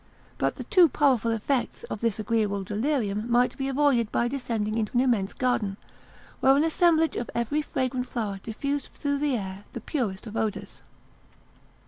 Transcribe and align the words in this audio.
But 0.39 0.55
the 0.55 0.63
too 0.63 0.89
powerful 0.89 1.29
effects 1.29 1.83
of 1.83 2.01
this 2.01 2.17
agreeable 2.17 2.63
delirium 2.63 3.29
might 3.29 3.55
be 3.55 3.67
avoided 3.67 4.11
by 4.11 4.27
descending 4.27 4.75
into 4.79 4.93
an 4.93 5.01
immense 5.01 5.31
garden, 5.31 5.77
where 6.39 6.55
an 6.57 6.63
assemblage 6.63 7.15
of 7.15 7.29
every 7.35 7.61
fragrant 7.61 8.07
flower 8.07 8.39
diffused 8.41 8.89
through 8.95 9.19
the 9.19 9.35
air 9.37 9.65
the 9.73 9.81
purest 9.81 10.27
odours. 10.35 10.81